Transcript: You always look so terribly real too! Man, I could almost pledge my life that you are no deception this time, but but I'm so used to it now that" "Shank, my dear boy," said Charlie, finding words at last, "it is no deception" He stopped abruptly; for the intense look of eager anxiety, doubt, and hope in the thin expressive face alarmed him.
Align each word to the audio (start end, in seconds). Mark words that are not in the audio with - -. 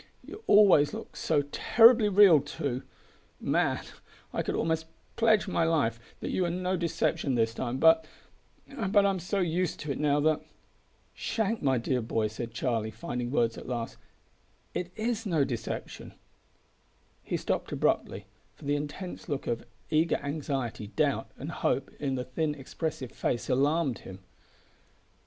You 0.23 0.43
always 0.47 0.95
look 0.95 1.15
so 1.15 1.43
terribly 1.51 2.09
real 2.09 2.41
too! 2.41 2.81
Man, 3.39 3.83
I 4.33 4.41
could 4.41 4.55
almost 4.55 4.87
pledge 5.15 5.47
my 5.47 5.63
life 5.63 5.99
that 6.21 6.31
you 6.31 6.43
are 6.43 6.49
no 6.49 6.75
deception 6.75 7.35
this 7.35 7.53
time, 7.53 7.77
but 7.77 8.07
but 8.89 9.05
I'm 9.05 9.19
so 9.19 9.41
used 9.41 9.79
to 9.81 9.91
it 9.91 9.99
now 9.99 10.19
that" 10.21 10.41
"Shank, 11.13 11.61
my 11.61 11.77
dear 11.77 12.01
boy," 12.01 12.29
said 12.29 12.51
Charlie, 12.51 12.89
finding 12.89 13.29
words 13.29 13.59
at 13.59 13.67
last, 13.69 13.97
"it 14.73 14.91
is 14.95 15.27
no 15.27 15.43
deception" 15.43 16.15
He 17.23 17.37
stopped 17.37 17.71
abruptly; 17.71 18.25
for 18.55 18.65
the 18.65 18.75
intense 18.75 19.29
look 19.29 19.45
of 19.45 19.67
eager 19.91 20.17
anxiety, 20.23 20.87
doubt, 20.87 21.29
and 21.37 21.51
hope 21.51 21.91
in 21.99 22.15
the 22.15 22.23
thin 22.25 22.55
expressive 22.55 23.11
face 23.11 23.49
alarmed 23.49 23.99
him. 23.99 24.17